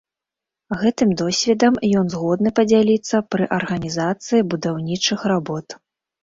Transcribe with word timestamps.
Гэтым 0.83 1.09
досведам 1.21 1.73
ён 1.99 2.05
згодны 2.13 2.49
падзяліцца 2.61 3.21
пры 3.35 3.45
арганізацыі 3.59 4.41
будаўнічых 4.55 5.19
работ. 5.35 5.79